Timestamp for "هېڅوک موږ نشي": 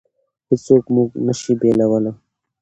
0.49-1.53